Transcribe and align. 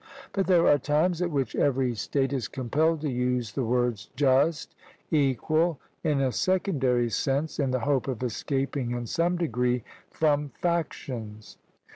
But 0.33 0.47
there 0.47 0.65
are 0.65 0.79
times 0.79 1.21
at 1.21 1.29
which 1.29 1.55
every 1.55 1.93
state 1.93 2.33
is 2.33 2.47
compelled 2.47 3.01
to 3.01 3.11
use 3.11 3.51
the 3.51 3.63
words, 3.63 4.09
'just,' 4.15 4.73
'equal,' 5.11 5.79
in 6.03 6.19
a 6.21 6.31
secondary 6.31 7.11
sense, 7.11 7.59
in 7.59 7.69
the 7.69 7.81
hope 7.81 8.07
of 8.07 8.23
escaping 8.23 8.93
in 8.93 9.05
some 9.05 9.37
degree 9.37 9.83
from 10.09 10.49
factions. 10.59 11.59